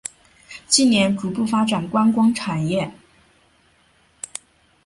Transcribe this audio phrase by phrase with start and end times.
[0.67, 2.91] 近年逐步发展观光产业。